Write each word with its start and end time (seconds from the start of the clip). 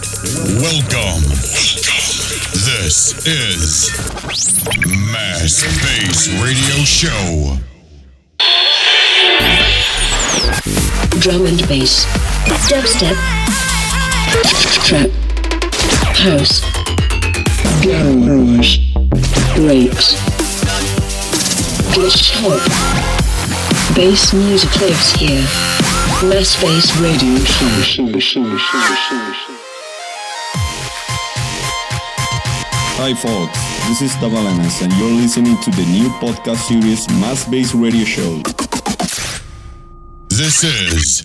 Welcome. 0.00 1.28
This 2.64 3.20
is 3.26 3.90
Mass 5.12 5.60
Bass 5.82 6.28
Radio 6.40 6.84
Show. 6.84 7.58
Drum 11.20 11.44
and 11.44 11.68
bass. 11.68 12.06
Dubstep. 12.70 13.14
Trap. 14.86 15.10
House. 16.16 16.62
Garage. 17.84 18.78
Breaks. 19.54 20.14
Glitch 21.92 22.32
hop. 22.40 22.62
Bass 23.94 24.32
music 24.32 24.80
lives 24.80 25.12
here. 25.12 25.42
Mass 26.26 26.58
Bass 26.62 26.96
Radio 26.96 27.36
Show. 27.44 28.18
show, 28.18 29.49
Hi 33.02 33.14
folks, 33.14 33.58
this 33.88 34.02
is 34.02 34.12
Tavalenas 34.20 34.82
and 34.82 34.92
you're 34.92 35.22
listening 35.22 35.56
to 35.62 35.70
the 35.70 35.86
new 35.86 36.10
podcast 36.20 36.68
series 36.68 37.08
Mass 37.08 37.48
Bass 37.48 37.74
Radio 37.74 38.04
Show. 38.04 38.42
This 40.28 40.62
is 40.64 41.24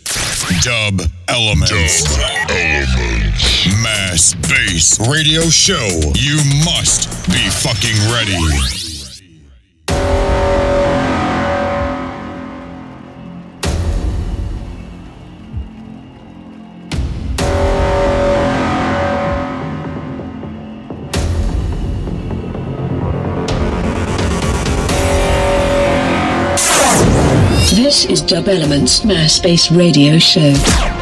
Dub 0.63 1.01
Elements. 1.27 2.15
Mass 3.83 4.35
Bass 4.47 5.01
Radio 5.01 5.41
Show. 5.49 5.89
You 6.15 6.37
must 6.63 7.09
be 7.27 7.43
fucking 7.49 7.99
ready. 8.09 8.94
Dub 28.27 28.47
Elements 28.47 29.01
Bass 29.01 29.39
Radio 29.71 30.17
Show. 30.17 30.94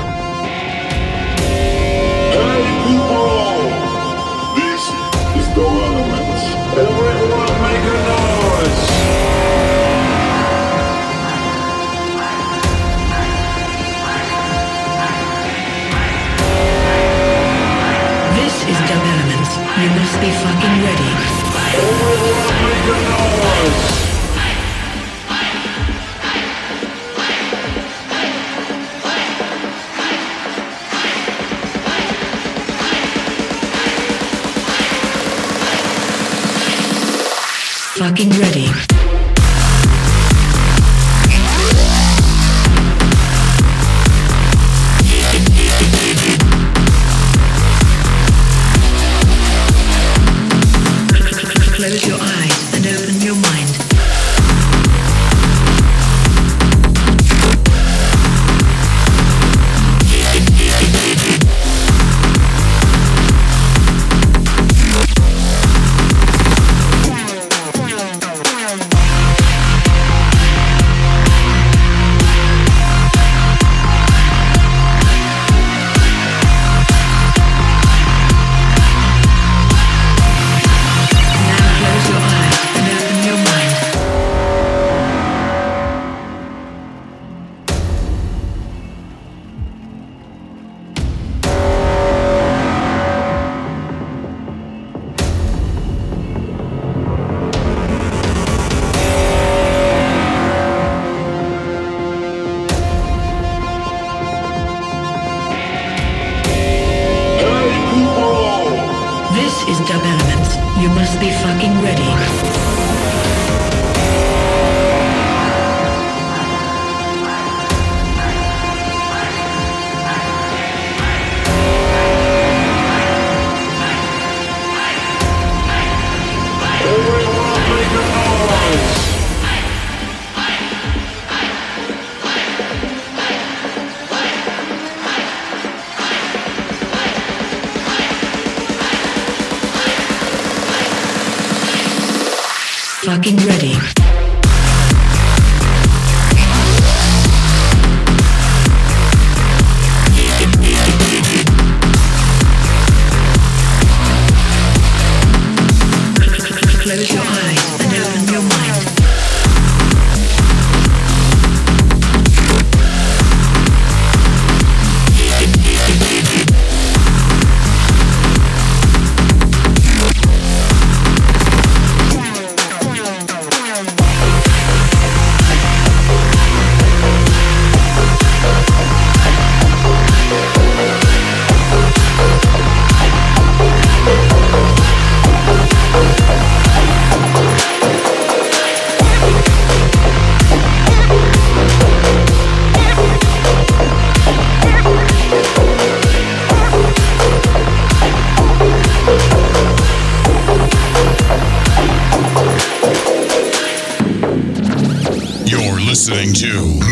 Listening 206.10 206.34
to 206.34 206.52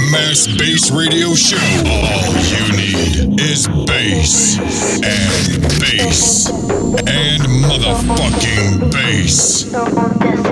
Mass 0.09 0.47
Bass 0.47 0.89
Radio 0.89 1.33
Show. 1.33 1.57
All 1.85 2.31
you 2.47 2.71
need 2.77 3.41
is 3.41 3.67
bass 3.85 4.57
and 5.03 5.61
bass 5.81 6.47
and 6.49 7.43
motherfucking 7.61 8.89
bass. 8.89 9.63
Don't 9.69 9.93
want 9.93 10.17
this 10.17 10.51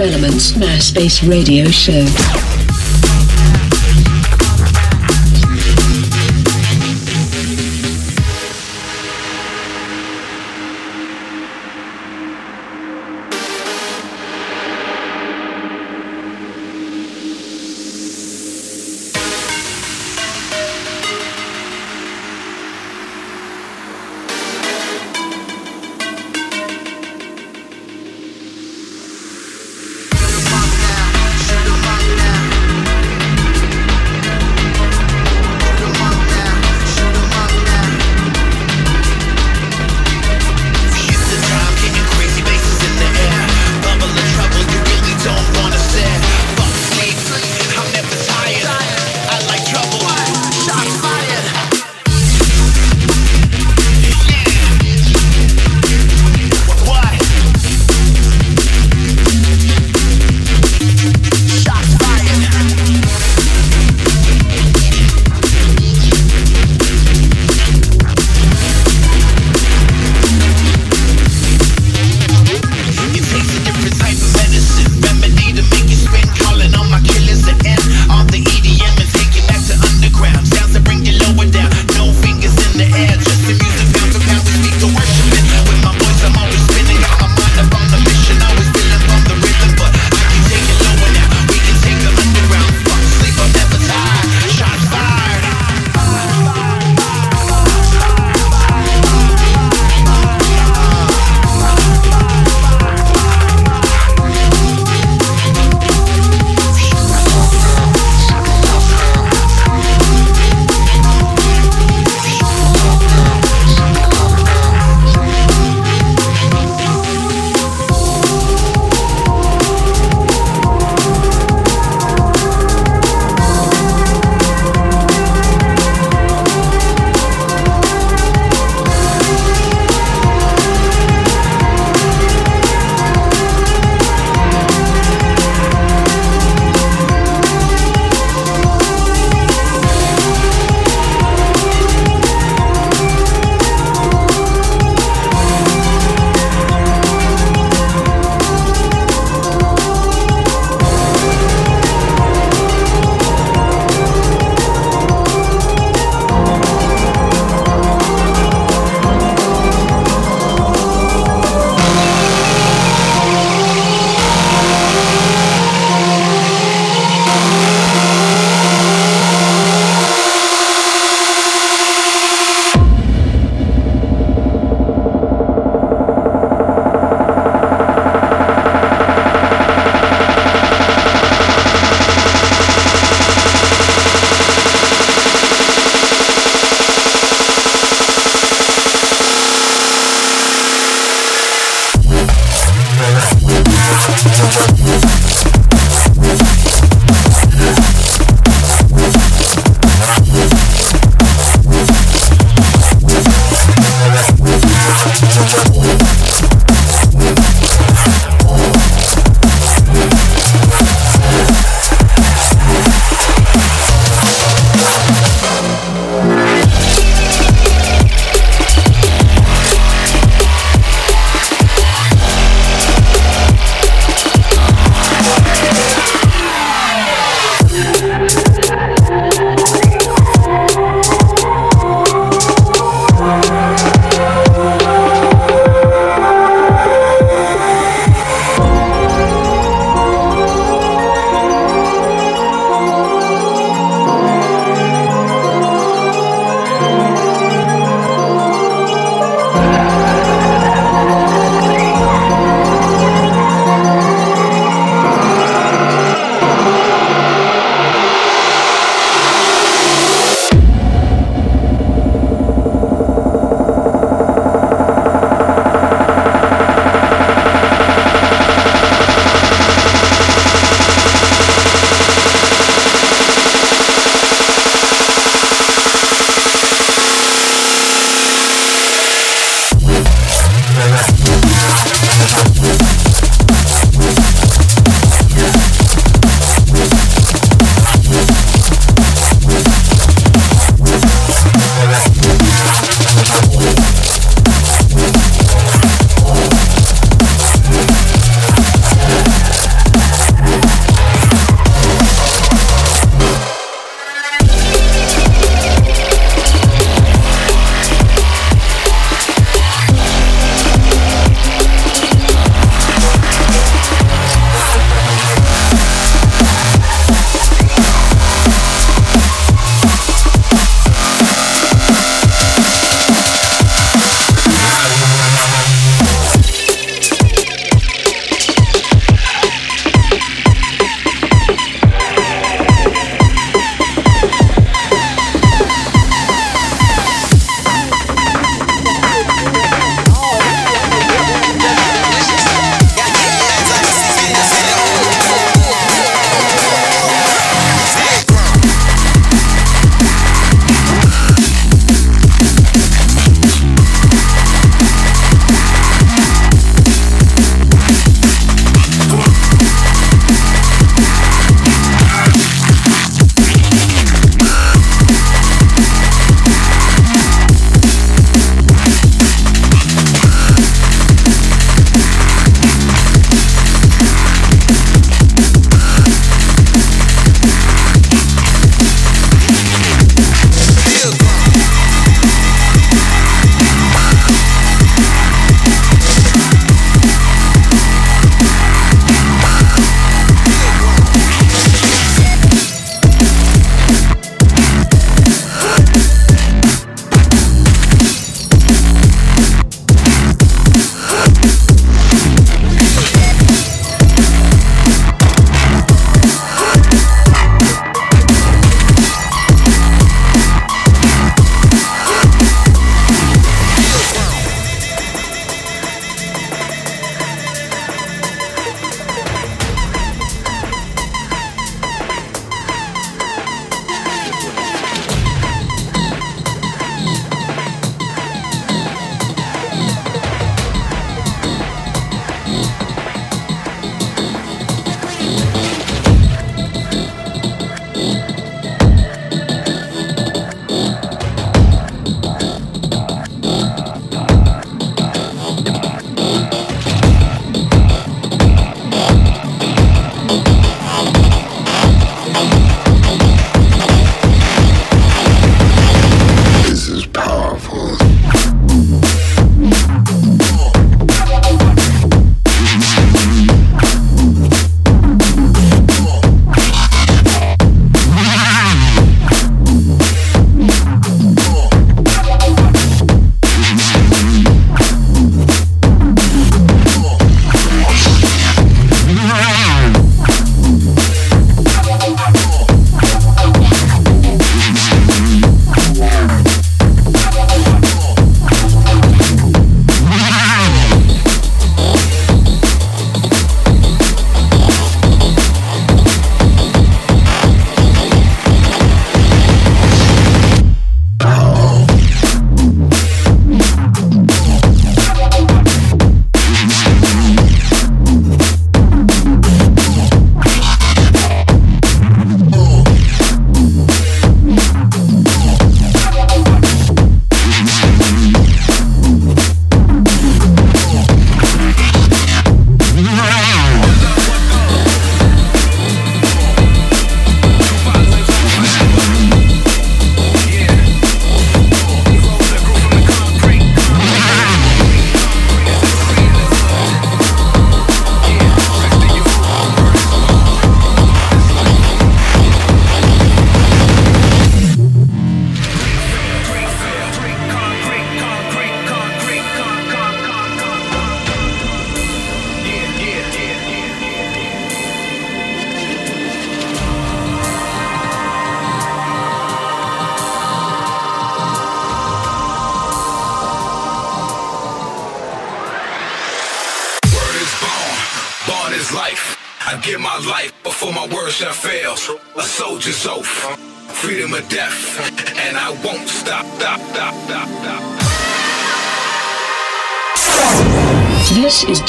Elements 0.00 0.52
Bass 0.52 1.22
Radio 1.22 1.66
Show. 1.70 2.49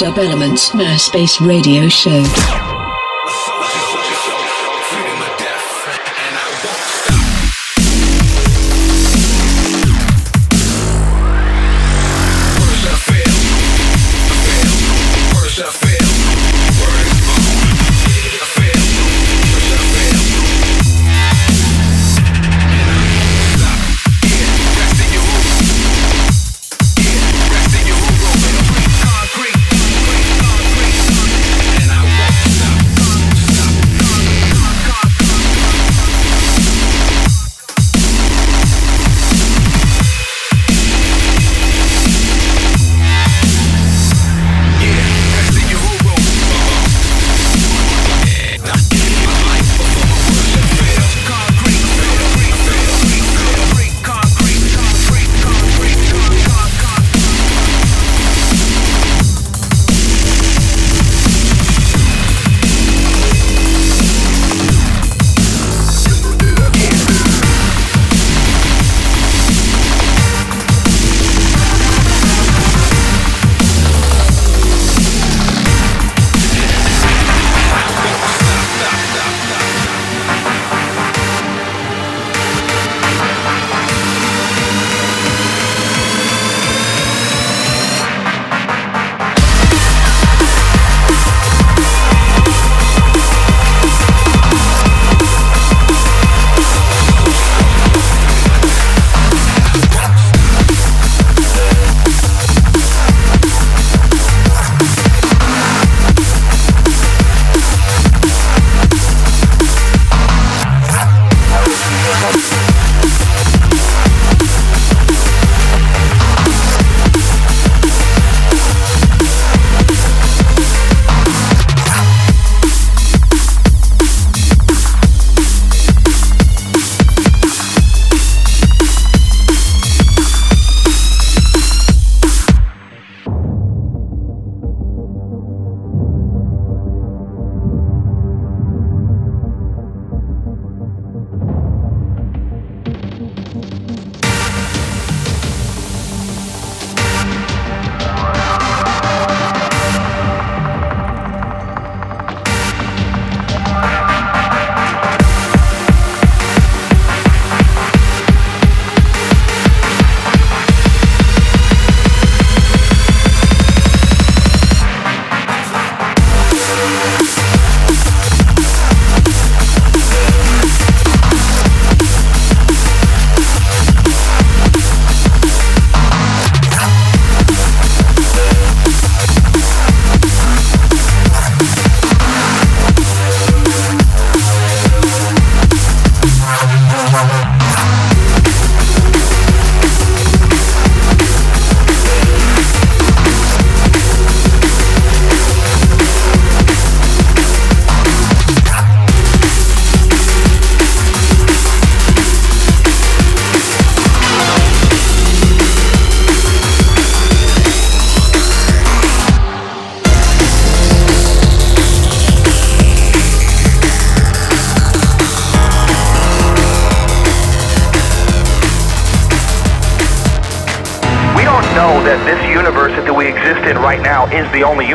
Dub 0.02 0.18
Elements 0.18 0.74
Mass 0.74 1.12
Bass 1.12 1.40
Radio 1.40 1.88
Show. 1.88 2.71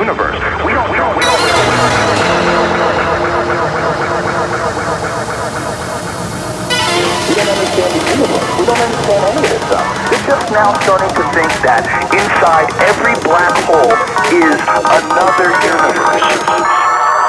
universe. 0.06 0.38
We 0.62 0.70
don't, 0.70 0.86
we 0.86 0.96
don't, 1.02 1.16
we 1.18 1.24
don't, 1.26 1.40
we 1.42 1.50
don't. 1.50 1.66
We 7.26 7.34
don't 7.34 7.50
understand. 7.50 7.90
We 8.54 8.66
don't 8.66 8.78
understand 8.86 9.24
any 9.26 9.42
of 9.42 9.50
this 9.50 9.66
stuff. 9.66 9.82
We're 10.06 10.22
just 10.30 10.46
now 10.52 10.78
starting 10.86 11.10
to 11.10 11.24
think 11.34 11.50
that 11.66 11.82
inside 12.14 12.70
every 12.86 13.18
black 13.26 13.50
hole 13.66 13.98
is 14.30 14.62
another 14.78 15.50
universe. 15.66 16.22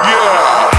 Yeah. 0.06 0.77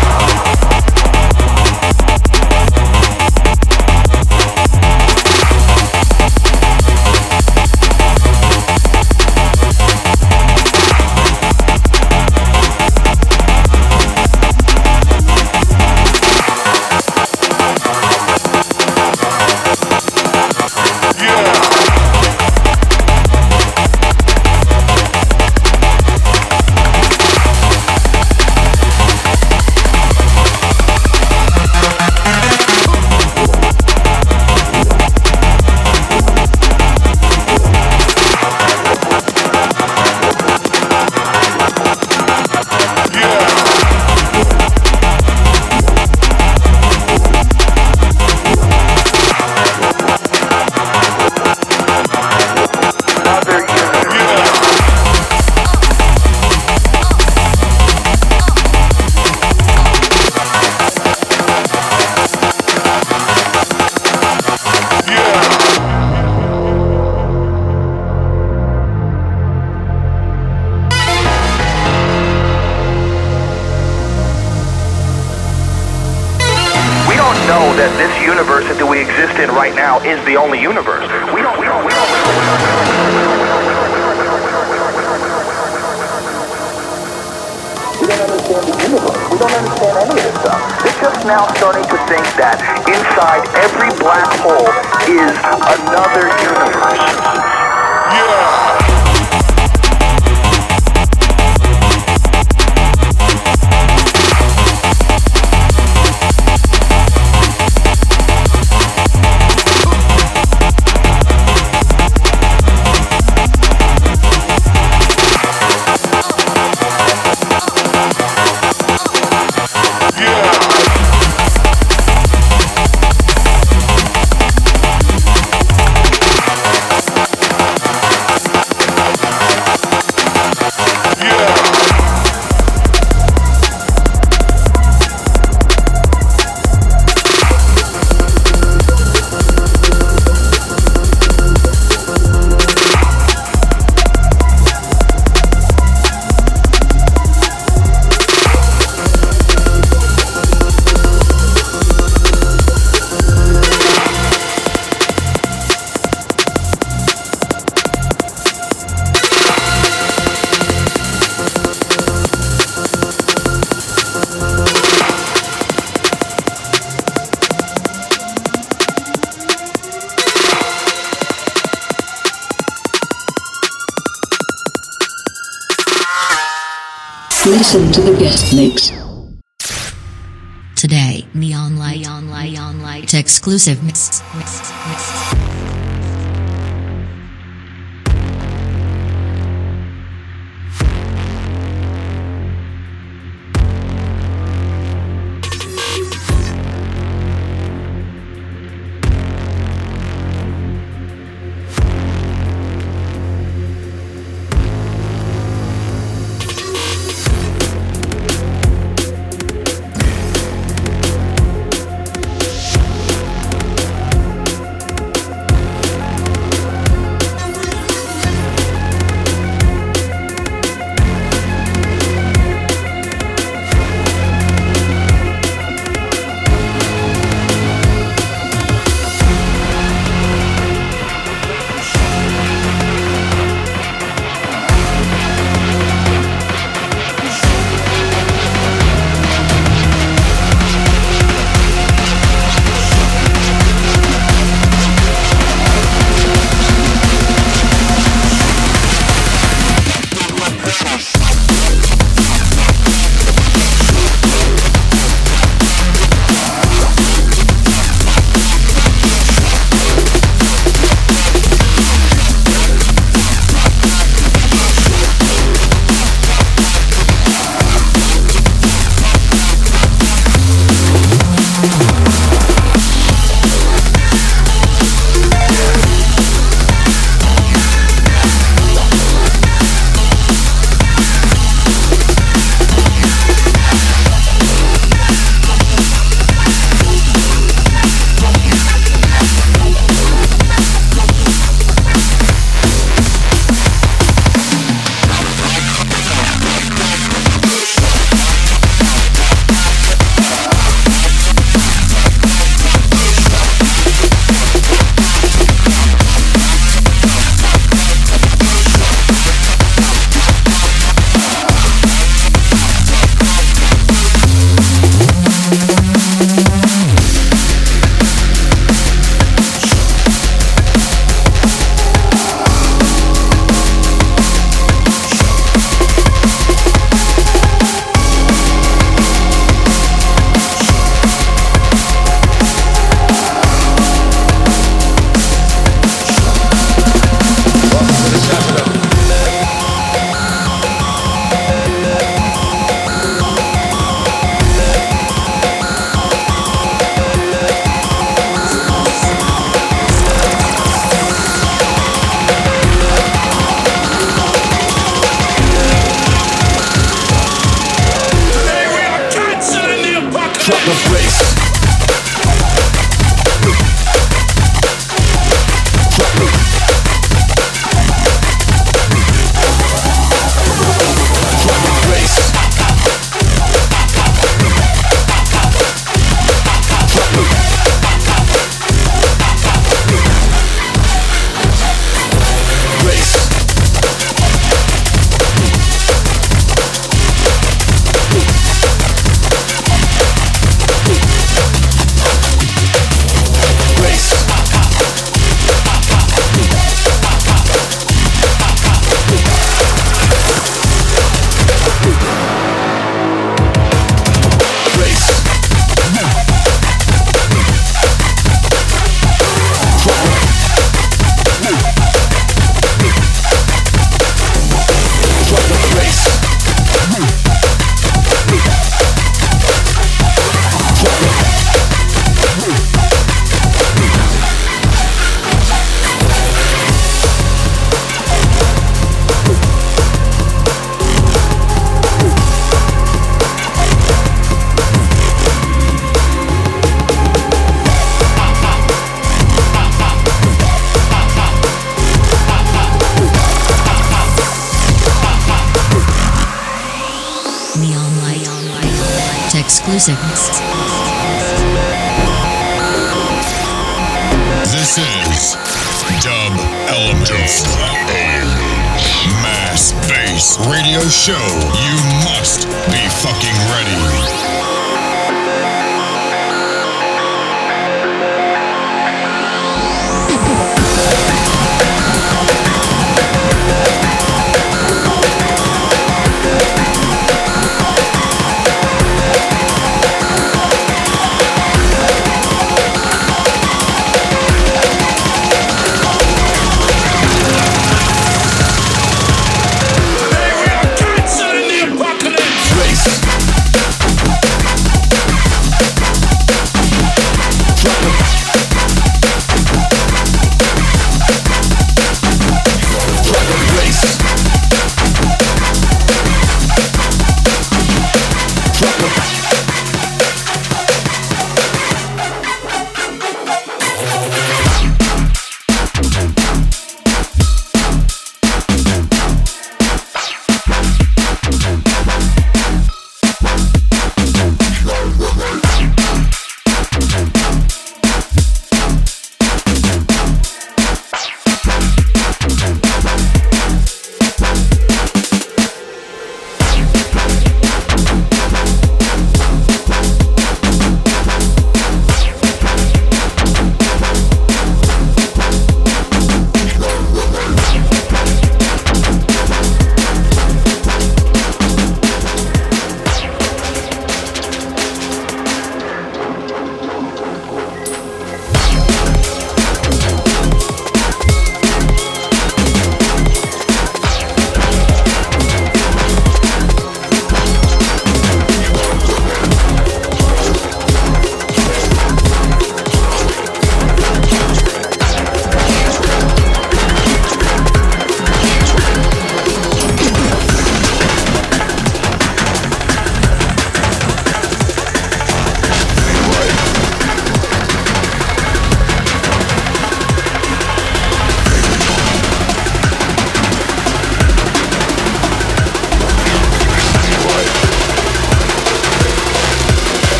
Exclusive 183.49 183.78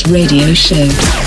Radio 0.00 0.54
Show. 0.54 1.21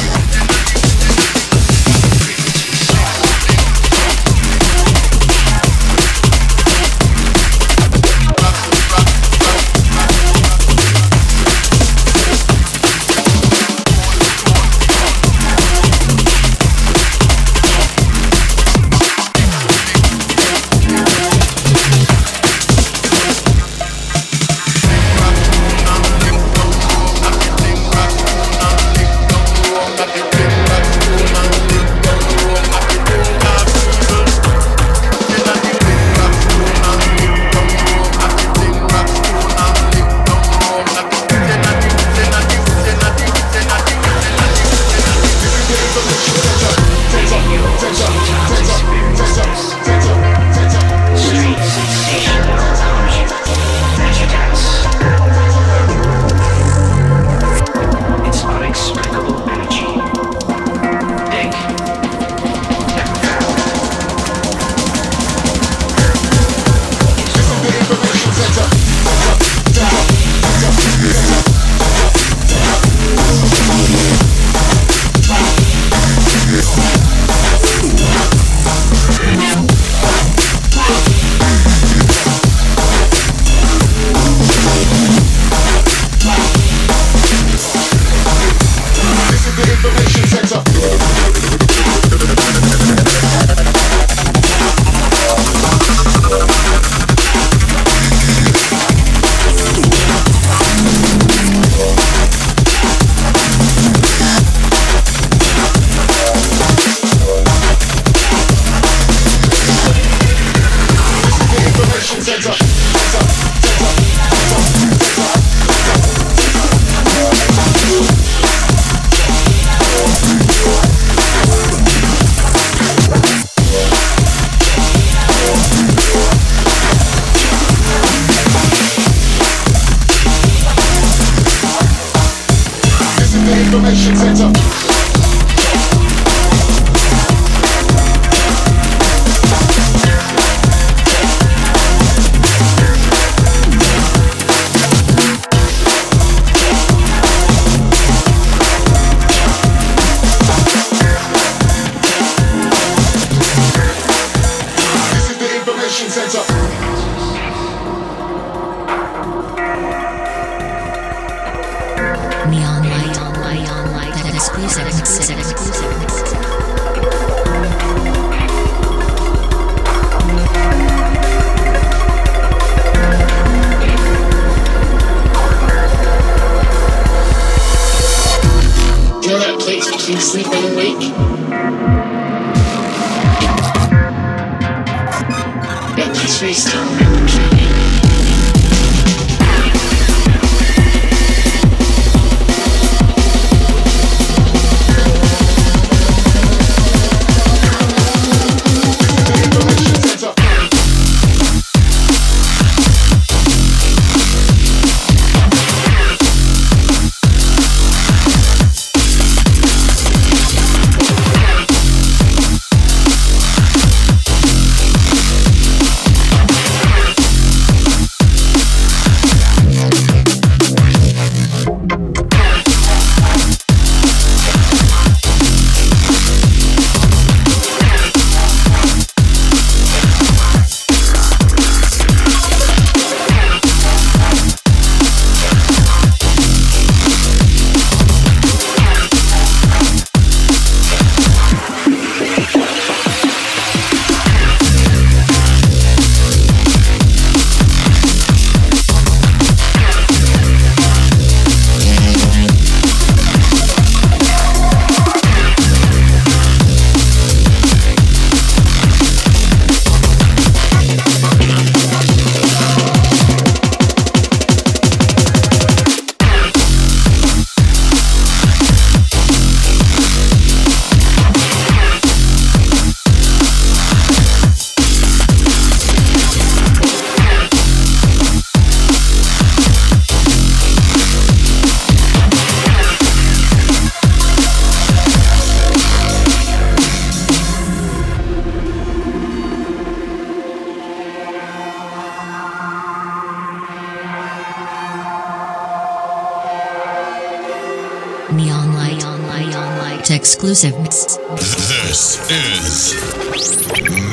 Exclusive. 300.26 300.74
This 300.84 302.18
is 302.32 302.96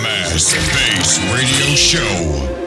Mass 0.02 0.52
Bass 0.52 1.18
Radio 1.32 1.74
Show. 1.74 2.61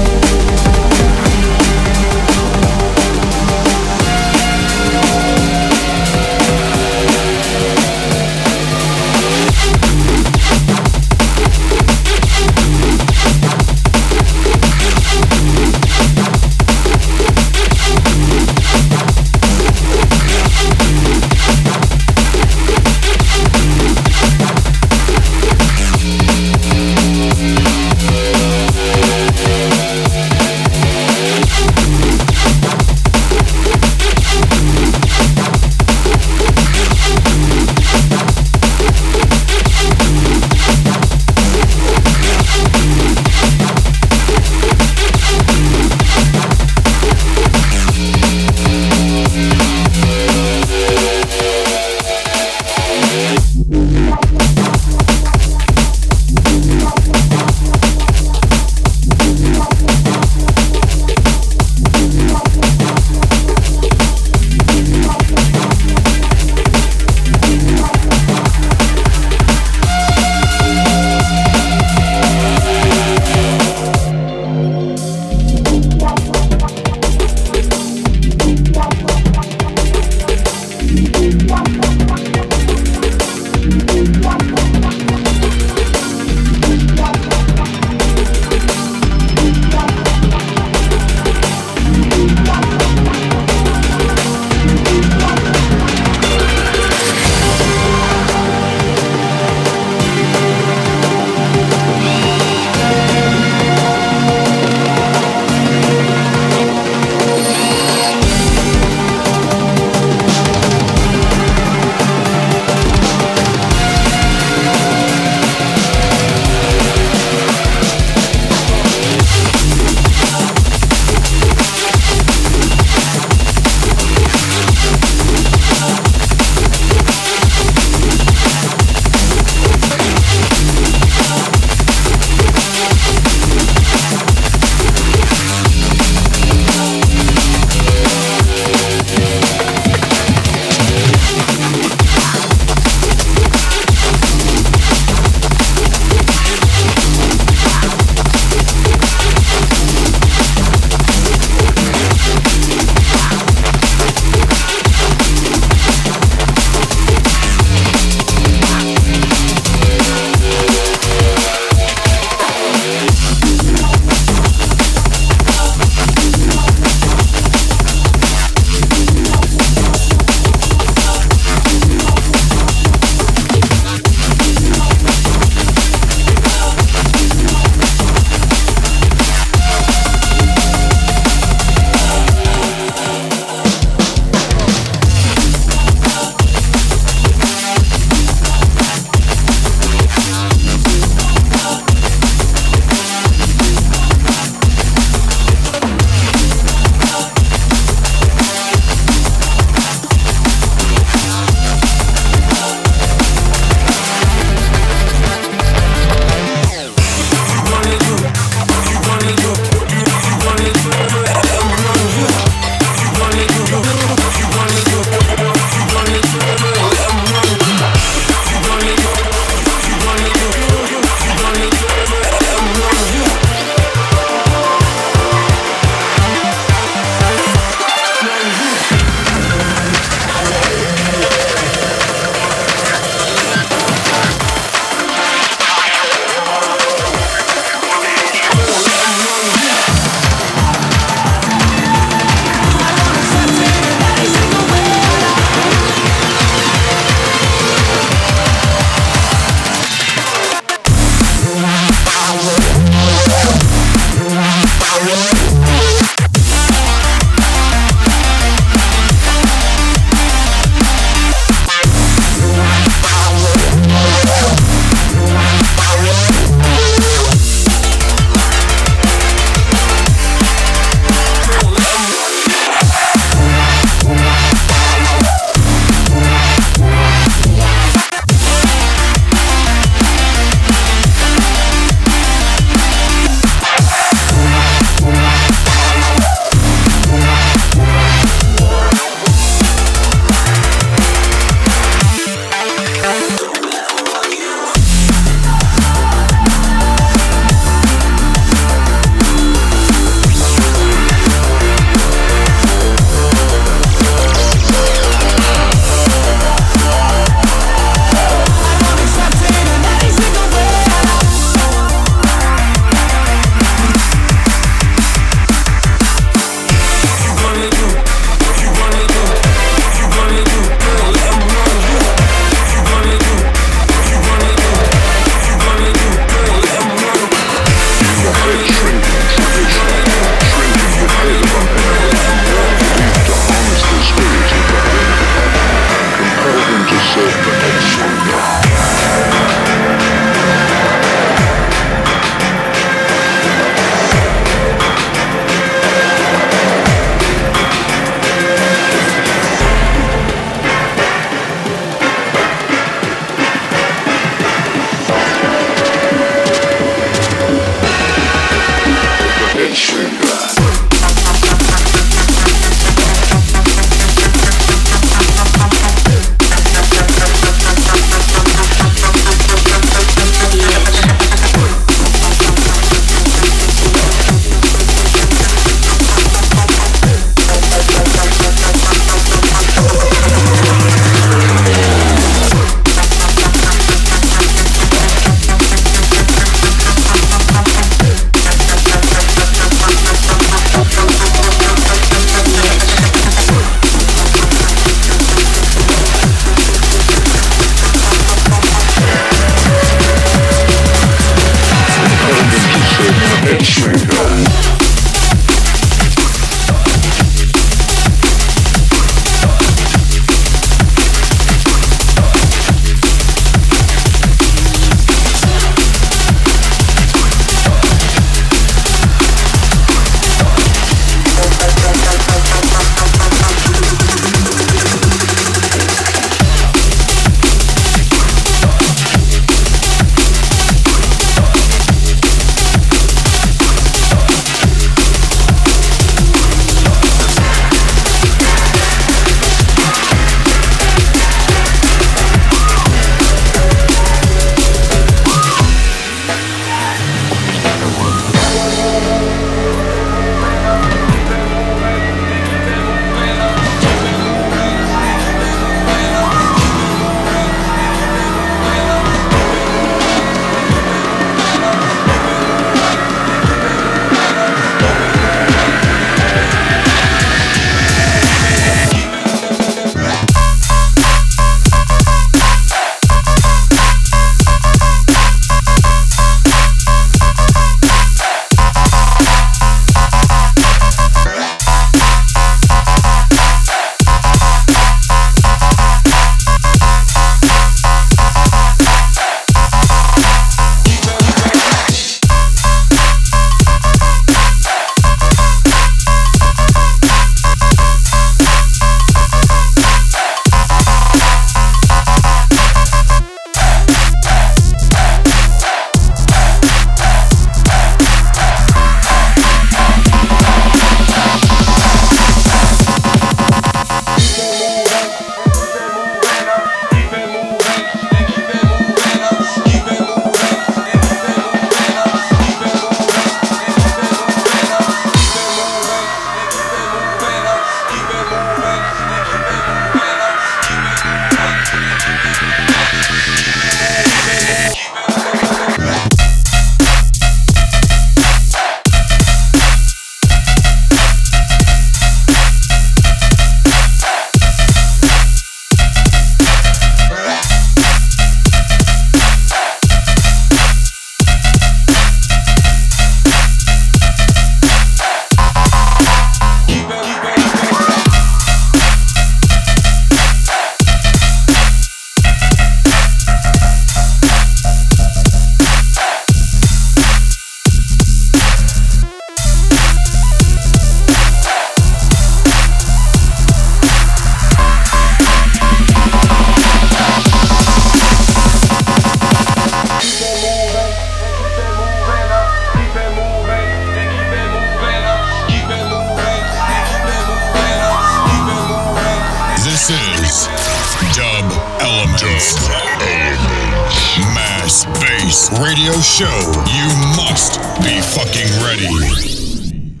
Radio 595.76 596.00
Show. 596.00 596.24
You 596.72 596.88
must 597.18 597.60
be 597.82 598.00
fucking 598.00 598.48
ready. 598.64 600.00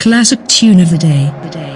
Classic 0.00 0.44
tune 0.48 0.80
of 0.80 0.90
the 0.90 0.98
day. 0.98 1.69